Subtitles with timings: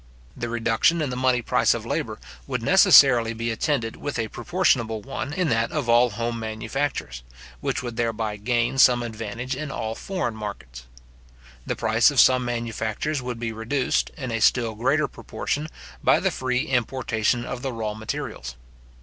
[0.35, 2.17] The reduction in the money price of labour
[2.47, 7.21] would necessarily be attended with a proportionable one in that of all home manufactures,
[7.59, 10.87] which would thereby gain some advantage in all foreign markets.
[11.67, 15.67] The price of some manufactures would be reduced, in a still greater proportion,
[16.03, 18.55] by the free importation of the raw materials.